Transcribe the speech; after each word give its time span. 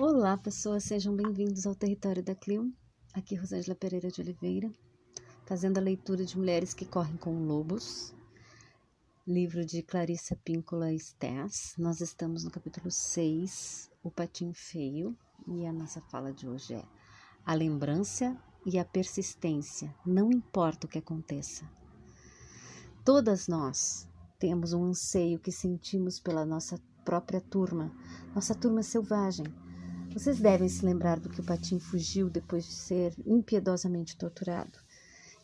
Olá, 0.00 0.38
pessoas, 0.38 0.84
sejam 0.84 1.12
bem-vindos 1.16 1.66
ao 1.66 1.74
território 1.74 2.22
da 2.22 2.32
Clio. 2.32 2.72
Aqui 3.12 3.34
Rosângela 3.34 3.74
Pereira 3.74 4.12
de 4.12 4.20
Oliveira, 4.20 4.70
fazendo 5.44 5.76
a 5.78 5.80
leitura 5.80 6.24
de 6.24 6.38
Mulheres 6.38 6.72
que 6.72 6.86
Correm 6.86 7.16
com 7.16 7.44
Lobos, 7.44 8.14
livro 9.26 9.64
de 9.64 9.82
Clarissa 9.82 10.36
Píncola 10.36 10.96
Stess. 10.96 11.74
Nós 11.76 12.00
estamos 12.00 12.44
no 12.44 12.50
capítulo 12.52 12.92
6, 12.92 13.90
O 14.00 14.08
Patinho 14.08 14.54
Feio, 14.54 15.18
e 15.48 15.66
a 15.66 15.72
nossa 15.72 16.00
fala 16.02 16.32
de 16.32 16.48
hoje 16.48 16.74
é 16.74 16.84
a 17.44 17.52
lembrança 17.52 18.40
e 18.64 18.78
a 18.78 18.84
persistência, 18.84 19.92
não 20.06 20.30
importa 20.30 20.86
o 20.86 20.88
que 20.88 20.98
aconteça. 20.98 21.68
Todas 23.04 23.48
nós 23.48 24.08
temos 24.38 24.72
um 24.72 24.84
anseio 24.84 25.40
que 25.40 25.50
sentimos 25.50 26.20
pela 26.20 26.46
nossa 26.46 26.80
própria 27.04 27.40
turma, 27.40 27.92
nossa 28.32 28.54
turma 28.54 28.84
selvagem. 28.84 29.44
Vocês 30.12 30.40
devem 30.40 30.68
se 30.68 30.84
lembrar 30.84 31.20
do 31.20 31.28
que 31.28 31.40
o 31.40 31.44
patinho 31.44 31.80
fugiu 31.80 32.28
depois 32.28 32.64
de 32.64 32.72
ser 32.72 33.14
impiedosamente 33.26 34.16
torturado. 34.16 34.78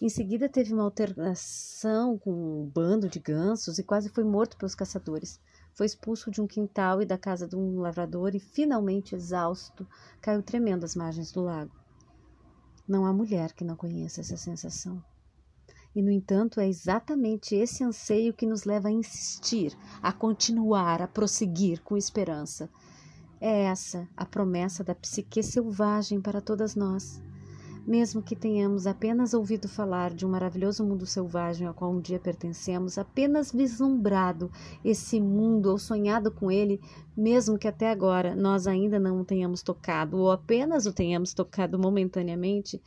Em 0.00 0.08
seguida, 0.08 0.48
teve 0.48 0.74
uma 0.74 0.82
alteração 0.82 2.18
com 2.18 2.32
um 2.32 2.66
bando 2.66 3.08
de 3.08 3.20
gansos 3.20 3.78
e 3.78 3.84
quase 3.84 4.08
foi 4.08 4.24
morto 4.24 4.56
pelos 4.56 4.74
caçadores. 4.74 5.38
Foi 5.72 5.86
expulso 5.86 6.30
de 6.30 6.40
um 6.40 6.46
quintal 6.46 7.00
e 7.00 7.06
da 7.06 7.16
casa 7.16 7.46
de 7.46 7.56
um 7.56 7.78
lavrador 7.78 8.34
e, 8.34 8.40
finalmente 8.40 9.14
exausto, 9.14 9.86
caiu 10.20 10.42
tremendo 10.42 10.84
às 10.84 10.94
margens 10.94 11.30
do 11.30 11.42
lago. 11.42 11.72
Não 12.86 13.06
há 13.06 13.12
mulher 13.12 13.52
que 13.52 13.64
não 13.64 13.76
conheça 13.76 14.20
essa 14.20 14.36
sensação. 14.36 15.02
E, 15.94 16.02
no 16.02 16.10
entanto, 16.10 16.60
é 16.60 16.68
exatamente 16.68 17.54
esse 17.54 17.84
anseio 17.84 18.34
que 18.34 18.46
nos 18.46 18.64
leva 18.64 18.88
a 18.88 18.92
insistir, 18.92 19.76
a 20.02 20.12
continuar, 20.12 21.00
a 21.00 21.06
prosseguir 21.06 21.80
com 21.82 21.96
esperança. 21.96 22.68
É 23.46 23.64
essa 23.64 24.08
a 24.16 24.24
promessa 24.24 24.82
da 24.82 24.94
psique 24.94 25.42
selvagem 25.42 26.18
para 26.18 26.40
todas 26.40 26.74
nós. 26.74 27.22
Mesmo 27.86 28.22
que 28.22 28.34
tenhamos 28.34 28.86
apenas 28.86 29.34
ouvido 29.34 29.68
falar 29.68 30.14
de 30.14 30.24
um 30.24 30.30
maravilhoso 30.30 30.82
mundo 30.82 31.04
selvagem 31.04 31.66
ao 31.66 31.74
qual 31.74 31.92
um 31.92 32.00
dia 32.00 32.18
pertencemos, 32.18 32.96
apenas 32.96 33.52
vislumbrado 33.52 34.50
esse 34.82 35.20
mundo 35.20 35.66
ou 35.70 35.78
sonhado 35.78 36.30
com 36.30 36.50
ele, 36.50 36.80
mesmo 37.14 37.58
que 37.58 37.68
até 37.68 37.90
agora 37.90 38.34
nós 38.34 38.66
ainda 38.66 38.98
não 38.98 39.20
o 39.20 39.24
tenhamos 39.26 39.60
tocado 39.62 40.16
ou 40.16 40.30
apenas 40.30 40.86
o 40.86 40.92
tenhamos 40.94 41.34
tocado 41.34 41.78
momentaneamente, 41.78 42.80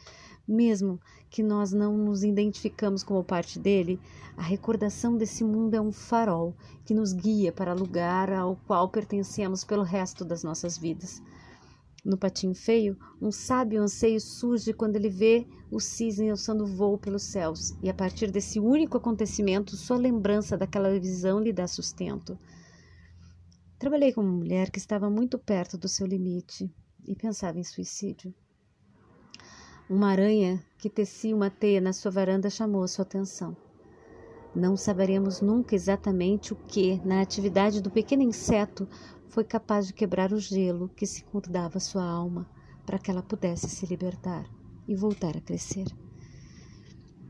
mesmo 0.48 1.00
que 1.30 1.44
nós 1.44 1.74
não 1.74 1.98
nos 1.98 2.24
identificamos 2.24 3.04
como 3.04 3.24
parte 3.24 3.60
dele, 3.60 4.00
a 4.38 4.42
recordação 4.42 5.18
desse 5.18 5.44
mundo 5.44 5.74
é 5.74 5.82
um 5.82 5.92
farol 5.92 6.56
que 6.86 6.94
nos 6.94 7.12
guia 7.12 7.52
para 7.52 7.74
o 7.76 7.78
lugar 7.78 8.32
ao 8.32 8.56
qual 8.68 8.88
pertencemos 8.90 9.64
pelo 9.64 9.84
resto 9.84 10.24
das 10.24 10.44
nossas 10.44 10.78
vidas. 10.78 11.22
No 12.06 12.18
patinho 12.18 12.56
feio, 12.56 12.98
um 13.22 13.32
sábio 13.32 13.82
anseio 13.82 14.22
surge 14.22 14.72
quando 14.72 14.96
ele 14.96 15.10
vê 15.10 15.46
o 15.70 15.80
cisne 15.80 16.30
alçando 16.30 16.66
voo 16.66 16.98
pelos 16.98 17.24
céus, 17.24 17.76
e 17.84 17.90
a 17.90 17.94
partir 17.94 18.32
desse 18.32 18.60
único 18.60 18.96
acontecimento, 18.96 19.76
sua 19.76 19.98
lembrança 19.98 20.56
daquela 20.56 20.98
visão 20.98 21.42
lhe 21.42 21.52
dá 21.52 21.68
sustento. 21.68 22.40
Trabalhei 23.78 24.14
com 24.14 24.22
uma 24.22 24.32
mulher 24.32 24.72
que 24.72 24.80
estava 24.80 25.10
muito 25.10 25.38
perto 25.38 25.78
do 25.78 25.90
seu 25.90 26.08
limite 26.08 26.74
e 27.06 27.14
pensava 27.14 27.60
em 27.60 27.64
suicídio. 27.64 28.34
Uma 29.90 30.10
aranha 30.10 30.62
que 30.78 30.90
tecia 30.90 31.34
uma 31.34 31.50
teia 31.50 31.80
na 31.80 31.94
sua 31.94 32.12
varanda 32.12 32.50
chamou 32.50 32.86
sua 32.90 33.04
atenção. 33.04 33.56
Não 34.54 34.76
saberemos 34.76 35.40
nunca 35.40 35.76
exatamente 35.76 36.52
o 36.52 36.58
que, 36.58 37.00
na 37.06 37.22
atividade 37.22 37.82
do 37.82 37.90
pequeno 37.90 38.22
inseto, 38.22 38.86
foi 39.30 39.46
capaz 39.46 39.88
de 39.88 39.94
quebrar 39.94 40.34
o 40.34 40.40
gelo 40.40 40.90
que 40.90 41.06
circundava 41.06 41.80
sua 41.80 42.04
alma 42.04 42.46
para 42.86 43.00
que 43.00 43.10
ela 43.10 43.24
pudesse 43.24 43.70
se 43.70 43.86
libertar 43.86 44.46
e 44.90 44.94
voltar 44.94 45.38
a 45.38 45.42
crescer. 45.42 45.86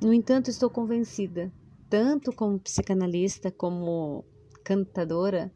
No 0.01 0.11
entanto, 0.11 0.49
estou 0.49 0.69
convencida, 0.69 1.53
tanto 1.87 2.33
como 2.33 2.59
psicanalista 2.59 3.51
como 3.51 4.25
cantadora, 4.63 5.53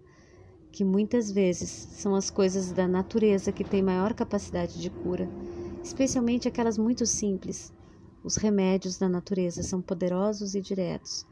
que 0.72 0.84
muitas 0.84 1.32
vezes 1.32 1.68
são 1.70 2.14
as 2.14 2.30
coisas 2.30 2.72
da 2.72 2.88
natureza 2.88 3.52
que 3.52 3.64
têm 3.64 3.82
maior 3.82 4.14
capacidade 4.14 4.80
de 4.80 4.90
cura, 4.92 5.28
especialmente 5.84 6.48
aquelas 6.48 6.78
muito 6.78 7.06
simples. 7.06 7.74
Os 8.24 8.36
remédios 8.36 8.98
da 8.98 9.10
natureza 9.10 9.64
são 9.64 9.82
poderosos 9.82 10.54
e 10.54 10.62
diretos. 10.62 11.26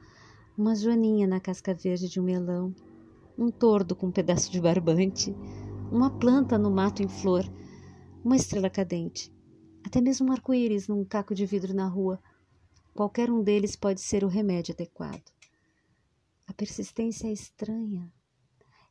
Uma 0.57 0.75
joaninha 0.75 1.27
na 1.27 1.39
casca 1.39 1.73
verde 1.73 2.09
de 2.09 2.19
um 2.19 2.23
melão, 2.23 2.73
um 3.37 3.49
tordo 3.49 3.95
com 3.95 4.07
um 4.07 4.11
pedaço 4.11 4.51
de 4.51 4.59
barbante, 4.59 5.35
uma 5.91 6.09
planta 6.09 6.57
no 6.57 6.69
mato 6.69 7.01
em 7.01 7.07
flor, 7.07 7.45
uma 8.23 8.35
estrela 8.35 8.69
cadente, 8.69 9.31
até 9.85 10.01
mesmo 10.01 10.27
um 10.27 10.31
arco-íris 10.31 10.87
num 10.87 11.05
caco 11.05 11.33
de 11.33 11.45
vidro 11.45 11.73
na 11.73 11.87
rua. 11.87 12.19
Qualquer 12.93 13.29
um 13.29 13.41
deles 13.41 13.75
pode 13.75 14.01
ser 14.01 14.23
o 14.23 14.27
remédio 14.27 14.73
adequado. 14.73 15.23
A 16.47 16.53
persistência 16.53 17.27
é 17.27 17.31
estranha. 17.31 18.11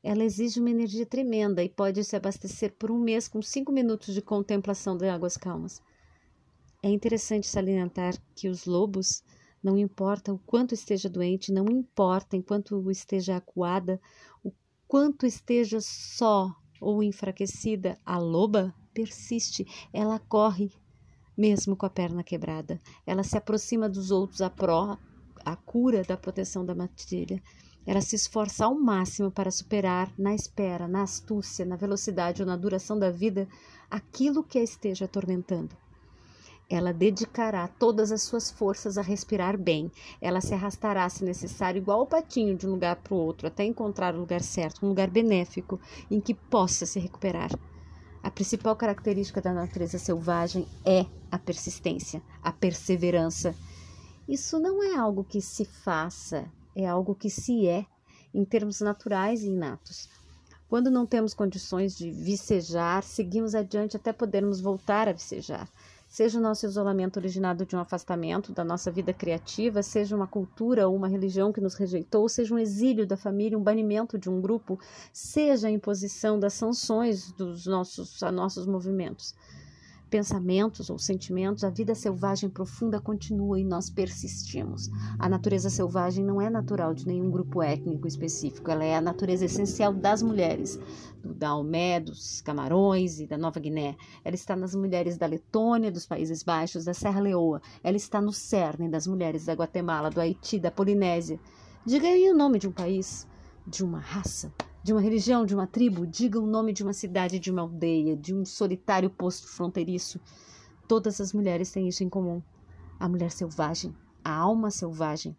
Ela 0.03 0.25
exige 0.25 0.61
uma 0.61 0.71
energia 0.71 1.05
tremenda 1.05 1.63
e 1.63 1.69
pode 1.69 2.03
se 2.05 2.15
abastecer 2.15 2.73
por 2.79 2.91
um 2.91 2.99
mês 2.99 3.27
com 3.27 3.43
cinco 3.43 3.73
minutos 3.73 4.15
de 4.15 4.23
contemplação 4.23 4.97
de 4.97 5.09
águas 5.09 5.37
calmas. 5.37 5.83
É 6.83 6.89
interessante 6.89 7.47
salientar 7.47 8.15
que 8.37 8.49
os 8.49 8.65
lobos 8.65 9.23
não 9.63 9.77
importa 9.77 10.33
o 10.33 10.39
quanto 10.39 10.73
esteja 10.73 11.09
doente, 11.09 11.53
não 11.53 11.67
importa 11.67 12.37
enquanto 12.37 12.91
esteja 12.91 13.37
acuada, 13.37 14.01
o 14.45 14.53
quanto 14.87 15.27
esteja 15.27 15.81
só 15.81 16.55
ou 16.81 17.03
enfraquecida, 17.03 17.99
a 18.07 18.19
loba 18.19 18.73
persiste, 18.95 19.67
ela 19.93 20.19
corre, 20.19 20.73
mesmo 21.37 21.77
com 21.77 21.87
a 21.87 21.91
perna 21.91 22.23
quebrada. 22.23 22.81
Ela 23.05 23.25
se 23.25 23.37
aproxima 23.37 23.89
dos 23.89 24.13
outros 24.13 24.41
a 24.41 24.49
pró, 24.49 24.97
a 25.45 25.57
cura 25.57 26.03
da 26.03 26.17
proteção 26.17 26.65
da 26.65 26.75
matilha. 26.75 27.43
Ela 27.89 28.03
se 28.03 28.17
esforça 28.17 28.67
ao 28.67 28.75
máximo 28.75 29.31
para 29.31 29.51
superar, 29.51 30.13
na 30.19 30.35
espera, 30.35 30.87
na 30.87 31.05
astúcia, 31.05 31.65
na 31.65 31.75
velocidade 31.75 32.43
ou 32.43 32.47
na 32.47 32.55
duração 32.55 32.99
da 32.99 33.11
vida, 33.11 33.49
aquilo 33.91 34.45
que 34.45 34.59
a 34.59 34.63
esteja 34.63 35.07
atormentando. 35.07 35.75
Ela 36.69 36.93
dedicará 36.93 37.67
todas 37.67 38.13
as 38.13 38.21
suas 38.21 38.51
forças 38.51 38.99
a 38.99 39.03
respirar 39.03 39.57
bem. 39.57 39.91
Ela 40.21 40.43
se 40.43 40.53
arrastará, 40.53 41.09
se 41.09 41.25
necessário, 41.25 41.79
igual 41.79 42.03
o 42.03 42.07
patinho 42.07 42.55
de 42.55 42.67
um 42.67 42.73
lugar 42.73 42.97
para 42.97 43.15
o 43.15 43.17
outro, 43.17 43.47
até 43.47 43.65
encontrar 43.65 44.15
o 44.15 44.21
lugar 44.21 44.43
certo, 44.43 44.85
um 44.85 44.91
lugar 44.91 45.09
benéfico 45.09 45.81
em 46.11 46.21
que 46.21 46.35
possa 46.35 46.85
se 46.85 47.01
recuperar. 47.01 47.51
A 48.23 48.31
principal 48.31 48.77
característica 48.77 49.41
da 49.41 49.55
natureza 49.55 49.99
selvagem 49.99 50.69
é 50.85 51.07
a 51.31 51.39
persistência, 51.39 52.21
a 52.43 52.53
perseverança. 52.53 53.55
Isso 54.29 54.59
não 54.59 54.83
é 54.83 54.95
algo 54.95 55.25
que 55.25 55.41
se 55.41 55.65
faça, 55.65 56.53
é 56.79 56.87
algo 56.87 57.15
que 57.15 57.29
se 57.29 57.67
é 57.67 57.85
em 58.33 58.45
termos 58.45 58.81
naturais 58.81 59.43
e 59.43 59.49
inatos. 59.49 60.09
Quando 60.69 60.91
não 60.91 61.07
temos 61.07 61.35
condições 61.35 61.97
de 61.97 62.11
vicejar, 62.11 63.03
seguimos 63.03 63.55
adiante 63.55 63.97
até 63.97 64.13
podermos 64.13 64.61
voltar 64.61 65.09
a 65.09 65.13
vicejar. 65.13 65.69
Seja 66.07 66.39
o 66.39 66.43
nosso 66.43 66.67
isolamento 66.67 67.19
originado 67.19 67.67
de 67.67 67.75
um 67.75 67.81
afastamento 67.81 68.53
da 68.53 68.65
nossa 68.65 68.91
vida 68.91 69.13
criativa, 69.13 69.83
seja 69.83 70.15
uma 70.15 70.27
cultura 70.27 70.87
ou 70.87 70.95
uma 70.95 71.09
religião 71.09 71.53
que 71.53 71.61
nos 71.61 71.75
rejeitou, 71.75 72.29
seja 72.29 72.55
um 72.55 72.59
exílio 72.59 73.07
da 73.07 73.17
família, 73.17 73.59
um 73.59 73.63
banimento 73.63 74.19
de 74.19 74.31
um 74.31 74.41
grupo, 74.41 74.79
seja 75.13 75.69
a 75.69 75.71
imposição 75.71 76.39
das 76.39 76.53
sanções 76.53 77.33
dos 77.33 77.67
nossos, 77.67 78.23
a 78.23 78.31
nossos 78.31 78.67
movimentos 78.67 79.35
pensamentos 80.09 80.91
ou 80.91 80.99
sentimentos, 80.99 81.65
a 81.65 81.71
vida 81.71 81.95
selvagem 81.95 82.49
profunda 82.49 83.01
continua 83.01 83.61
e 83.61 83.65
nós 83.65 83.91
persistimos. 83.91 84.91
A 85.19 85.29
natureza 85.29 85.71
selvagem 85.71 86.25
não 86.25 86.41
é 86.41 86.49
natural 86.51 86.95
de 86.95 87.07
nenhum 87.07 87.31
grupo 87.31 87.63
étnico 87.63 88.07
específico, 88.07 88.71
ela 88.71 88.85
é 88.85 88.97
a 88.97 89.01
natureza 89.01 89.45
essencial 89.45 89.93
das 89.93 90.23
mulheres, 90.23 90.79
do 91.23 91.35
Daomé, 91.35 92.01
dos 92.01 92.41
Camarões 92.41 93.21
e 93.21 93.27
da 93.27 93.37
Nova 93.37 93.61
Guiné. 93.61 93.97
Ela 94.25 94.35
está 94.35 94.57
nas 94.57 94.75
mulheres 94.75 95.17
da 95.17 95.27
Letônia, 95.27 95.91
dos 95.91 96.07
Países 96.07 96.43
Baixos, 96.43 96.85
da 96.85 96.95
Serra 96.95 97.21
Leoa. 97.21 97.61
Ela 97.83 97.97
está 97.97 98.21
no 98.21 98.33
cerne 98.33 98.89
das 98.89 99.07
mulheres 99.07 99.45
da 99.45 99.55
Guatemala, 99.55 100.11
do 100.11 100.21
Haiti, 100.21 100.59
da 100.59 100.71
Polinésia. 100.71 101.39
Diga 101.85 102.07
aí 102.09 102.31
o 102.31 102.37
nome 102.37 102.59
de 102.59 102.69
um 102.69 102.73
país, 102.73 103.27
de 103.67 103.85
uma 103.85 103.99
raça, 103.99 104.53
de 104.89 104.93
uma 104.95 105.03
religião, 105.03 105.45
de 105.45 105.55
uma 105.55 105.67
tribo, 105.67 106.07
diga 106.07 106.41
o 106.41 106.47
nome 106.47 106.73
de 106.73 106.83
uma 106.83 106.95
cidade, 106.95 107.39
de 107.39 107.51
uma 107.51 107.61
aldeia, 107.61 108.17
de 108.17 108.35
um 108.35 108.43
solitário 108.43 109.11
posto 109.11 109.47
fronteiriço. 109.47 110.19
Todas 110.89 111.21
as 111.21 111.35
mulheres 111.35 111.71
têm 111.71 111.87
isso 111.87 112.03
em 112.03 112.09
comum. 112.09 112.43
A 112.99 113.07
mulher 113.07 113.31
selvagem, 113.31 113.95
a 114.25 114.33
alma 114.33 114.71
selvagem. 114.71 115.37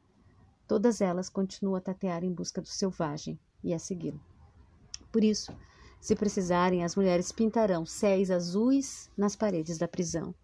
Todas 0.68 1.02
elas 1.02 1.30
continuam 1.30 1.76
a 1.76 1.82
tatear 1.82 2.24
em 2.24 2.32
busca 2.32 2.62
do 2.62 2.68
selvagem 2.68 3.40
e 3.64 3.74
a 3.74 3.80
segui-lo. 3.80 4.22
Por 5.12 5.24
isso, 5.24 5.52
se 6.00 6.16
precisarem, 6.16 6.84
as 6.84 6.96
mulheres 6.96 7.32
pintarão 7.32 7.88
céus 7.88 8.30
azuis 8.30 9.10
nas 9.18 9.36
paredes 9.36 9.80
da 9.80 9.88
prisão. 9.88 10.36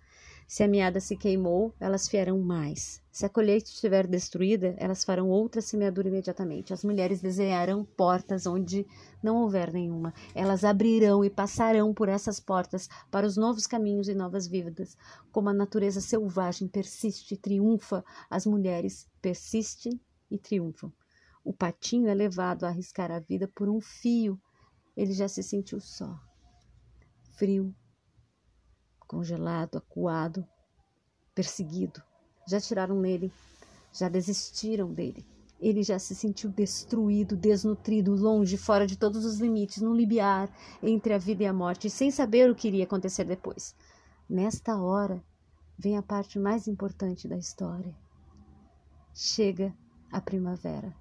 Se 0.47 0.61
a 0.61 0.67
meada 0.67 0.99
se 0.99 1.17
queimou, 1.17 1.73
elas 1.79 2.07
fiarão 2.07 2.39
mais. 2.39 3.01
Se 3.11 3.25
a 3.25 3.29
colheita 3.29 3.67
estiver 3.67 4.05
destruída, 4.05 4.75
elas 4.77 5.03
farão 5.03 5.29
outra 5.29 5.59
semeadura 5.59 6.07
imediatamente. 6.07 6.71
As 6.71 6.83
mulheres 6.83 7.19
desenharão 7.19 7.83
portas 7.83 8.45
onde 8.45 8.85
não 9.23 9.37
houver 9.37 9.73
nenhuma. 9.73 10.13
Elas 10.35 10.63
abrirão 10.63 11.25
e 11.25 11.29
passarão 11.31 11.93
por 11.93 12.09
essas 12.09 12.39
portas 12.39 12.87
para 13.09 13.25
os 13.25 13.35
novos 13.35 13.65
caminhos 13.65 14.07
e 14.07 14.13
novas 14.13 14.45
vidas. 14.47 14.95
Como 15.31 15.49
a 15.49 15.53
natureza 15.53 15.99
selvagem 15.99 16.67
persiste 16.67 17.33
e 17.33 17.37
triunfa, 17.37 18.05
as 18.29 18.45
mulheres 18.45 19.07
persistem 19.21 19.99
e 20.29 20.37
triunfam. 20.37 20.91
O 21.43 21.53
patinho 21.53 22.07
é 22.07 22.13
levado 22.13 22.65
a 22.65 22.69
arriscar 22.69 23.11
a 23.11 23.19
vida 23.19 23.47
por 23.47 23.67
um 23.67 23.81
fio. 23.81 24.39
Ele 24.95 25.11
já 25.11 25.27
se 25.27 25.41
sentiu 25.41 25.79
só, 25.79 26.19
frio, 27.33 27.73
congelado, 29.07 29.77
acuado, 29.77 30.45
perseguido. 31.33 32.01
Já 32.47 32.59
tiraram 32.59 32.99
nele, 32.99 33.31
já 33.91 34.07
desistiram 34.07 34.93
dele. 34.93 35.25
Ele 35.59 35.83
já 35.83 35.97
se 35.97 36.13
sentiu 36.13 36.49
destruído, 36.49 37.35
desnutrido, 37.35 38.13
longe, 38.13 38.57
fora 38.57 38.85
de 38.85 38.97
todos 38.97 39.25
os 39.25 39.39
limites, 39.39 39.81
num 39.81 39.95
libiar 39.95 40.49
entre 40.83 41.13
a 41.13 41.17
vida 41.17 41.43
e 41.43 41.45
a 41.45 41.53
morte, 41.53 41.89
sem 41.89 42.11
saber 42.11 42.49
o 42.49 42.55
que 42.55 42.67
iria 42.67 42.83
acontecer 42.83 43.23
depois. 43.23 43.75
Nesta 44.29 44.77
hora 44.77 45.23
vem 45.77 45.97
a 45.97 46.03
parte 46.03 46.37
mais 46.37 46.67
importante 46.67 47.27
da 47.27 47.37
história. 47.37 47.95
Chega 49.13 49.73
a 50.11 50.19
primavera. 50.19 50.93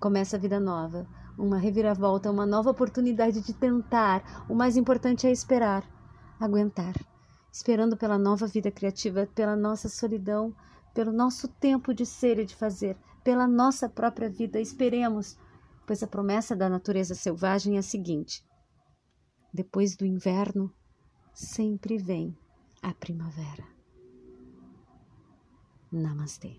Começa 0.00 0.36
a 0.36 0.38
vida 0.38 0.58
nova, 0.58 1.06
uma 1.38 1.58
reviravolta, 1.58 2.30
uma 2.30 2.44
nova 2.44 2.70
oportunidade 2.70 3.40
de 3.40 3.54
tentar. 3.54 4.44
O 4.48 4.54
mais 4.54 4.76
importante 4.76 5.26
é 5.26 5.30
esperar, 5.30 5.84
aguentar 6.40 6.94
esperando 7.56 7.96
pela 7.96 8.18
nova 8.18 8.46
vida 8.46 8.70
criativa, 8.70 9.26
pela 9.34 9.56
nossa 9.56 9.88
solidão, 9.88 10.54
pelo 10.92 11.10
nosso 11.10 11.48
tempo 11.48 11.94
de 11.94 12.04
ser 12.04 12.38
e 12.38 12.44
de 12.44 12.54
fazer, 12.54 12.98
pela 13.24 13.46
nossa 13.46 13.88
própria 13.88 14.28
vida. 14.28 14.60
Esperemos, 14.60 15.38
pois 15.86 16.02
a 16.02 16.06
promessa 16.06 16.54
da 16.54 16.68
natureza 16.68 17.14
selvagem 17.14 17.76
é 17.76 17.78
a 17.78 17.82
seguinte: 17.82 18.44
depois 19.50 19.96
do 19.96 20.04
inverno, 20.04 20.70
sempre 21.32 21.96
vem 21.96 22.36
a 22.82 22.92
primavera. 22.92 23.64
Namastê. 25.90 26.58